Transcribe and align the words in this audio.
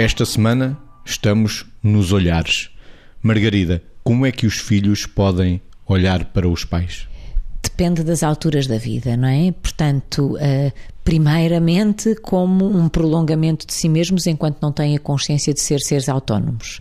Esta 0.00 0.24
semana 0.24 0.78
estamos 1.04 1.66
nos 1.82 2.10
olhares. 2.10 2.70
Margarida, 3.22 3.82
como 4.02 4.24
é 4.24 4.32
que 4.32 4.46
os 4.46 4.56
filhos 4.56 5.04
podem 5.04 5.60
olhar 5.86 6.24
para 6.24 6.48
os 6.48 6.64
pais? 6.64 7.06
Depende 7.62 8.02
das 8.02 8.22
alturas 8.22 8.66
da 8.66 8.78
vida, 8.78 9.14
não 9.14 9.28
é? 9.28 9.52
Portanto, 9.52 10.36
uh, 10.36 10.72
primeiramente 11.04 12.14
como 12.14 12.66
um 12.66 12.88
prolongamento 12.88 13.66
de 13.66 13.74
si 13.74 13.90
mesmos 13.90 14.26
enquanto 14.26 14.62
não 14.62 14.72
têm 14.72 14.96
a 14.96 14.98
consciência 14.98 15.52
de 15.52 15.60
ser 15.60 15.80
seres 15.80 16.08
autónomos. 16.08 16.80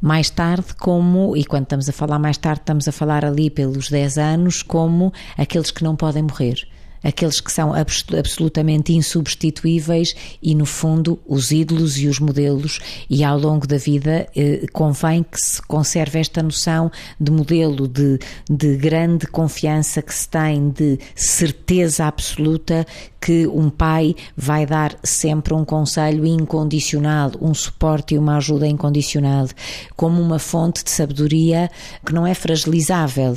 Mais 0.00 0.30
tarde, 0.30 0.74
como, 0.78 1.36
e 1.36 1.44
quando 1.44 1.64
estamos 1.64 1.88
a 1.88 1.92
falar 1.92 2.20
mais 2.20 2.38
tarde, 2.38 2.60
estamos 2.60 2.86
a 2.86 2.92
falar 2.92 3.24
ali 3.24 3.50
pelos 3.50 3.90
10 3.90 4.16
anos, 4.16 4.62
como 4.62 5.12
aqueles 5.36 5.72
que 5.72 5.82
não 5.82 5.96
podem 5.96 6.22
morrer 6.22 6.68
aqueles 7.04 7.40
que 7.40 7.52
são 7.52 7.72
absolutamente 7.74 8.94
insubstituíveis 8.94 10.14
e, 10.42 10.54
no 10.54 10.64
fundo, 10.64 11.20
os 11.26 11.52
ídolos 11.52 11.98
e 11.98 12.08
os 12.08 12.18
modelos, 12.18 12.80
e 13.08 13.22
ao 13.22 13.38
longo 13.38 13.66
da 13.66 13.76
vida 13.76 14.26
eh, 14.34 14.66
convém 14.72 15.22
que 15.22 15.38
se 15.38 15.60
conserve 15.62 16.18
esta 16.18 16.42
noção 16.42 16.90
de 17.20 17.30
modelo 17.30 17.86
de, 17.86 18.18
de 18.50 18.76
grande 18.76 19.26
confiança 19.26 20.00
que 20.00 20.14
se 20.14 20.28
tem, 20.28 20.70
de 20.70 20.98
certeza 21.14 22.06
absoluta 22.06 22.86
que 23.20 23.46
um 23.46 23.70
pai 23.70 24.14
vai 24.36 24.66
dar 24.66 24.96
sempre 25.02 25.54
um 25.54 25.64
conselho 25.64 26.26
incondicional, 26.26 27.32
um 27.40 27.54
suporte 27.54 28.14
e 28.14 28.18
uma 28.18 28.36
ajuda 28.36 28.66
incondicional, 28.66 29.48
como 29.96 30.20
uma 30.20 30.38
fonte 30.38 30.84
de 30.84 30.90
sabedoria 30.90 31.70
que 32.04 32.12
não 32.12 32.26
é 32.26 32.34
fragilizável. 32.34 33.36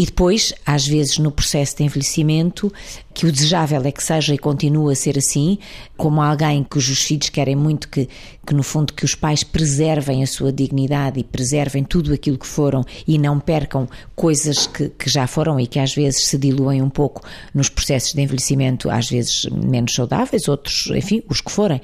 E 0.00 0.06
depois, 0.06 0.54
às 0.64 0.86
vezes, 0.86 1.18
no 1.18 1.30
processo 1.30 1.76
de 1.76 1.84
envelhecimento, 1.84 2.72
que 3.12 3.26
o 3.26 3.32
desejável 3.32 3.82
é 3.84 3.92
que 3.92 4.02
seja 4.02 4.34
e 4.34 4.38
continue 4.38 4.92
a 4.92 4.96
ser 4.96 5.18
assim, 5.18 5.58
como 5.96 6.22
alguém 6.22 6.62
cujos 6.62 7.02
filhos 7.02 7.28
querem 7.28 7.56
muito 7.56 7.88
que, 7.88 8.08
que, 8.46 8.54
no 8.54 8.62
fundo, 8.62 8.92
que 8.92 9.04
os 9.04 9.14
pais 9.14 9.42
preservem 9.42 10.22
a 10.22 10.26
sua 10.26 10.52
dignidade 10.52 11.18
e 11.18 11.24
preservem 11.24 11.82
tudo 11.82 12.12
aquilo 12.12 12.38
que 12.38 12.46
foram 12.46 12.84
e 13.06 13.18
não 13.18 13.40
percam 13.40 13.88
coisas 14.14 14.66
que, 14.66 14.88
que 14.90 15.10
já 15.10 15.26
foram 15.26 15.58
e 15.58 15.66
que 15.66 15.78
às 15.78 15.94
vezes 15.94 16.26
se 16.26 16.38
diluem 16.38 16.82
um 16.82 16.90
pouco 16.90 17.22
nos 17.52 17.68
processos 17.68 18.12
de 18.12 18.22
envelhecimento, 18.22 18.88
às 18.88 19.10
vezes 19.10 19.46
menos 19.46 19.94
saudáveis, 19.94 20.48
outros, 20.48 20.88
enfim, 20.94 21.22
os 21.28 21.40
que 21.40 21.50
forem. 21.50 21.80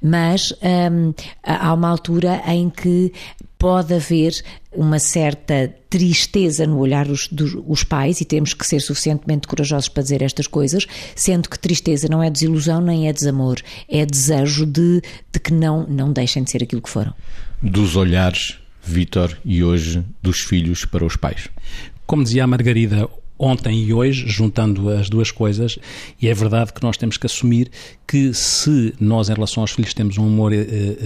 Mas 0.00 0.52
hum, 0.92 1.12
há 1.42 1.74
uma 1.74 1.88
altura 1.88 2.42
em 2.46 2.70
que 2.70 3.12
pode 3.58 3.92
haver 3.92 4.32
uma 4.72 4.98
certa 4.98 5.74
tristeza 5.90 6.66
no 6.66 6.78
olhar 6.78 7.06
dos, 7.06 7.28
dos, 7.28 7.82
pais 7.82 8.20
e 8.20 8.24
temos 8.24 8.54
que 8.54 8.66
ser 8.66 8.80
suficientemente 8.80 9.48
corajosos 9.48 9.88
para 9.88 10.02
dizer 10.02 10.22
estas 10.22 10.46
coisas, 10.46 10.67
sendo 11.14 11.48
que 11.48 11.58
tristeza 11.58 12.08
não 12.08 12.22
é 12.22 12.30
desilusão 12.30 12.80
nem 12.80 13.08
é 13.08 13.12
desamor, 13.12 13.58
é 13.88 14.04
desejo 14.04 14.66
de, 14.66 15.00
de 15.32 15.40
que 15.40 15.52
não, 15.52 15.86
não 15.86 16.12
deixem 16.12 16.42
de 16.42 16.50
ser 16.50 16.62
aquilo 16.62 16.82
que 16.82 16.90
foram. 16.90 17.14
Dos 17.62 17.96
olhares, 17.96 18.58
Vítor, 18.82 19.36
e 19.44 19.62
hoje 19.62 20.04
dos 20.22 20.40
filhos 20.40 20.84
para 20.84 21.04
os 21.04 21.16
pais. 21.16 21.48
Como 22.06 22.22
dizia 22.22 22.44
a 22.44 22.46
Margarida, 22.46 23.08
ontem 23.38 23.84
e 23.84 23.92
hoje, 23.92 24.26
juntando 24.26 24.90
as 24.90 25.08
duas 25.08 25.30
coisas, 25.30 25.78
e 26.20 26.28
é 26.28 26.34
verdade 26.34 26.72
que 26.72 26.82
nós 26.82 26.96
temos 26.96 27.16
que 27.16 27.26
assumir 27.26 27.70
que 28.06 28.32
se 28.32 28.94
nós 28.98 29.28
em 29.28 29.34
relação 29.34 29.62
aos 29.62 29.72
filhos 29.72 29.92
temos 29.92 30.16
um 30.16 30.24
amor 30.24 30.50
uh, 30.52 30.56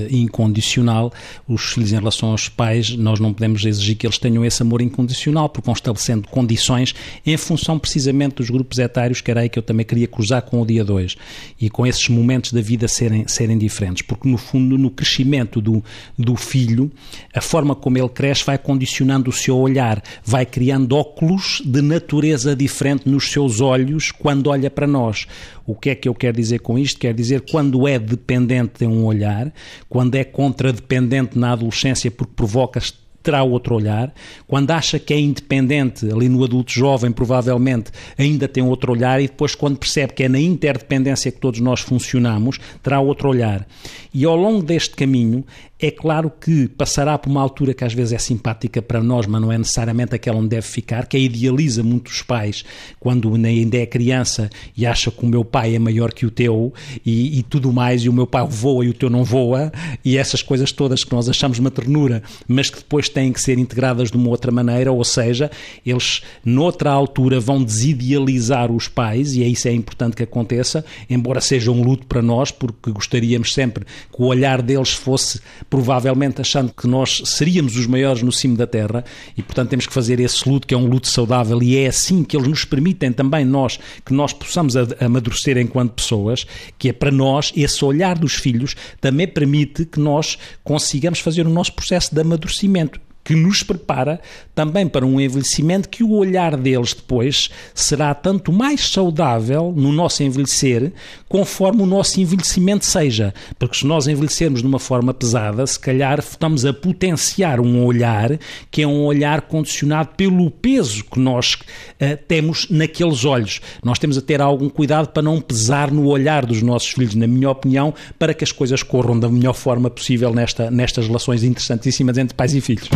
incondicional, 0.09 1.13
os 1.49 1.73
filhos 1.73 1.91
em 1.91 1.97
relação 1.97 2.31
aos 2.31 2.49
pais, 2.49 2.91
nós 2.97 3.19
não 3.19 3.35
podemos 3.35 3.65
exigir 3.65 3.97
que 3.97 4.07
eles 4.07 4.19
tenham 4.19 4.45
esse 4.45 4.63
amor 4.63 4.81
incondicional, 4.81 5.49
porque 5.49 5.67
vão 5.67 5.75
estabelecendo 5.75 6.29
condições 6.29 6.95
em 7.27 7.37
função 7.37 7.77
precisamente 7.77 8.37
dos 8.37 8.49
grupos 8.49 8.79
etários, 8.79 9.21
que 9.21 9.31
era 9.31 9.41
aí 9.41 9.49
que 9.49 9.59
eu 9.59 9.63
também 9.63 9.85
queria 9.85 10.07
cruzar 10.07 10.43
com 10.43 10.63
o 10.63 10.67
dia 10.67 10.85
2, 10.85 11.17
e 11.61 11.69
com 11.69 11.85
esses 11.85 12.09
momentos 12.09 12.53
da 12.53 12.61
vida 12.61 12.87
serem, 12.87 13.27
serem 13.27 13.59
diferentes, 13.59 14.03
porque 14.03 14.29
no 14.29 14.39
fundo, 14.39 14.79
no 14.79 14.91
crescimento 14.91 15.61
do, 15.61 15.83
do 16.17 16.37
filho, 16.37 16.91
a 17.35 17.41
forma 17.41 17.75
como 17.75 17.99
ele 17.99 18.09
cresce 18.09 18.45
vai 18.45 18.57
condicionando 18.57 19.29
o 19.29 19.33
seu 19.33 19.57
olhar, 19.59 20.01
vai 20.25 20.47
criando 20.47 20.97
óculos 20.97 21.61
de 21.65 21.83
natureza 21.83 22.22
diferente 22.57 23.09
nos 23.09 23.31
seus 23.31 23.61
olhos 23.61 24.11
quando 24.11 24.49
olha 24.49 24.71
para 24.71 24.87
nós. 24.87 25.27
O 25.67 25.75
que 25.75 25.91
é 25.91 25.95
que 25.95 26.09
eu 26.09 26.15
quero 26.15 26.37
dizer 26.37 26.61
com 26.61 26.79
isto? 26.79 26.99
Quer 26.99 27.15
dizer, 27.15 27.43
quando 27.51 27.87
é 27.87 27.99
dependente 27.99 28.81
de 28.81 28.87
um 28.87 29.05
olhar, 29.05 29.53
quando 29.89 30.15
é 30.15 30.25
contradependente 30.25 31.39
na 31.39 31.53
adolescência 31.53 32.11
porque 32.11 32.33
provoca 32.35 32.81
terá 33.23 33.43
outro 33.43 33.77
olhar. 33.77 34.13
Quando 34.47 34.71
acha 34.73 34.99
que 34.99 35.15
é 35.15 35.19
independente, 35.19 36.11
ali 36.11 36.29
no 36.29 36.43
adulto 36.45 36.73
jovem, 36.73 37.13
provavelmente 37.13 37.91
ainda 38.19 38.49
tem 38.49 38.63
outro 38.63 38.93
olhar, 38.93 39.21
e 39.21 39.29
depois, 39.29 39.55
quando 39.55 39.79
percebe 39.79 40.13
que 40.13 40.25
é 40.25 40.29
na 40.29 40.41
interdependência 40.41 41.31
que 41.31 41.39
todos 41.39 41.61
nós 41.61 41.81
funcionamos, 41.81 42.59
terá 42.83 43.01
outro 43.01 43.29
olhar. 43.29 43.67
E 44.13 44.25
ao 44.25 44.37
longo 44.37 44.63
deste 44.63 44.95
caminho, 44.95 45.45
é 45.83 45.91
claro 45.91 46.31
que 46.31 46.69
passará 46.69 47.19
por 47.19 47.29
uma 47.29 47.43
altura 47.43 47.75
que 47.75 47.83
às 47.83 47.93
vezes 47.93 48.13
é 48.13 48.19
simpática 48.19 48.81
para 48.81 49.03
nós, 49.03 49.27
mas 49.27 49.43
não 49.43 49.51
é 49.51 49.59
necessariamente 49.59 50.15
aquela 50.15 50.39
onde 50.39 50.51
deve 50.51 50.67
ficar, 50.67 51.07
que 51.07 51.17
é 51.17 51.21
idealiza 51.21 51.83
muitos 51.83 52.23
pais 52.23 52.65
quando 53.01 53.35
ainda 53.35 53.79
é 53.79 53.85
criança 53.85 54.49
e 54.77 54.87
acha 54.87 55.11
que 55.11 55.25
o 55.25 55.27
meu 55.27 55.45
pai 55.45 55.75
é 55.75 55.81
maior 55.81 56.13
que 56.13 56.25
o 56.25 56.31
teu 56.31 56.73
e, 57.05 57.41
e 57.41 57.43
tudo 57.43 57.73
mais, 57.73 58.03
e 58.03 58.09
o 58.09 58.13
meu 58.13 58.29
pai 58.29 58.47
voa 58.49 58.85
e 58.85 58.91
o 58.91 58.95
teu 58.95 59.11
não 59.11 59.25
voa, 59.25 59.73
e 60.05 60.17
essas 60.17 60.41
coisas 60.41 60.71
todas 60.71 61.03
que 61.03 61.13
nós 61.13 61.29
achamos 61.29 61.59
uma 61.59 61.71
ternura, 61.71 62.23
mas 62.47 62.71
que 62.71 62.77
depois 62.77 63.09
têm 63.09 63.33
que 63.33 63.41
ser 63.41 63.59
integradas 63.59 64.13
de 64.13 64.17
uma 64.17 64.29
outra 64.29 64.53
maneira, 64.53 64.93
ou 64.93 65.03
seja, 65.03 65.51
eles 65.85 66.23
noutra 66.45 66.93
altura 66.93 67.41
vão 67.41 67.63
desidealizar 67.63 68.71
os 68.71 68.87
pais, 68.87 69.35
e 69.35 69.43
é 69.43 69.49
isso 69.49 69.67
é 69.67 69.73
importante 69.73 70.15
que 70.15 70.23
aconteça, 70.23 70.85
embora 71.11 71.41
seja 71.41 71.73
um 71.73 71.83
luto 71.83 72.07
para 72.07 72.23
nós, 72.23 72.53
porque 72.53 72.93
gostaríamos 72.93 73.53
sempre 73.53 73.85
que 73.85 74.23
o 74.23 74.27
olhar 74.27 74.63
deles 74.63 74.93
fosse 74.93 75.41
provavelmente 75.73 76.39
achando 76.39 76.71
que 76.71 76.87
nós 76.87 77.23
seríamos 77.25 77.79
os 77.79 77.87
maiores 77.87 78.23
no 78.23 78.31
cimo 78.31 78.59
da 78.59 78.67
terra 78.67 79.03
e, 79.35 79.43
portanto, 79.43 79.71
temos 79.71 79.87
que 79.87 79.95
fazer 79.95 80.21
esse 80.21 80.47
luto, 80.47 80.67
que 80.67 80.75
é 80.75 80.77
um 80.77 80.85
luto 80.85 81.09
saudável, 81.09 81.63
e 81.63 81.79
é 81.79 81.87
assim 81.87 82.23
que 82.23 82.37
eles 82.37 82.47
nos 82.47 82.63
permitem 82.67 83.11
também 83.11 83.43
nós, 83.43 83.79
que 84.05 84.13
nós 84.13 84.35
possamos 84.35 84.77
amadurecer 84.77 85.57
enquanto 85.57 85.95
pessoas, 85.95 86.47
que 86.79 86.91
é 86.91 86.93
para 86.93 87.11
nós, 87.11 87.55
esse 87.57 87.83
olhar 87.87 88.19
dos 88.19 88.35
filhos 88.35 88.77
também 89.01 89.27
permite 89.27 89.87
que 89.87 89.99
nós 89.99 90.37
consigamos 90.63 91.21
fazer 91.21 91.47
o 91.47 91.51
nosso 91.51 91.73
processo 91.73 92.15
de 92.15 92.21
amadurecimento 92.21 93.01
que 93.25 93.35
nos 93.35 93.63
prepara 93.63 94.21
também 94.55 94.87
para 94.87 95.07
um 95.07 95.21
envelhecimento 95.21 95.89
que 95.89 96.03
o 96.03 96.13
olhar 96.13 96.57
deles 96.57 96.93
depois 96.93 97.51
será 97.75 98.15
tanto 98.15 98.53
mais 98.53 98.89
saudável 98.89 99.73
no 99.75 99.93
nosso 99.93 100.23
envelhecer, 100.23 100.93
conforme 101.29 101.83
o 101.83 101.87
nosso 101.87 102.21
envelhecimento 102.21 102.85
seja. 102.85 103.33
Porque 103.59 103.79
se 103.79 103.87
nós 103.87 104.07
envelhecermos 104.07 104.61
de 104.61 104.67
uma 104.67 104.79
forma 104.79 105.15
pesada, 105.15 105.67
se 105.67 105.79
calhar 105.79 106.19
estamos 106.19 106.65
a 106.65 106.73
potenciar 106.73 107.61
um 107.61 107.85
olhar 107.85 108.39
que 108.71 108.83
é 108.83 108.87
um 108.87 109.05
olhar 109.05 109.43
condicionado 109.43 110.11
pelo 110.17 110.51
peso 110.51 111.05
que 111.05 111.19
nós 111.19 111.55
uh, 111.55 112.19
temos 112.29 112.69
naqueles 112.71 113.25
olhos. 113.25 113.61
Nós 113.83 113.99
temos 113.99 114.19
a 114.19 114.23
ter 114.23 114.41
algum 114.41 114.69
cuidado 114.69 115.09
para 115.09 115.23
não 115.23 115.41
pesar 115.41 115.91
no 115.91 116.07
olhar 116.07 116.45
dos 116.45 116.63
nossos 116.63 116.91
filhos, 116.91 117.15
na 117.15 117.27
minha 117.27 117.51
opinião, 117.51 117.95
para 118.19 118.35
que 118.35 118.45
as 118.45 118.53
coisas 118.53 118.83
corram 118.83 119.19
da 119.19 119.29
melhor 119.29 119.55
forma 119.55 119.89
possível 119.89 120.35
nesta, 120.35 120.71
nestas 120.71 121.07
relações 121.07 121.43
interessantíssimas 121.43 122.19
entre 122.19 122.35
pais 122.35 122.55
e 122.55 122.61
filhos. 122.61 122.89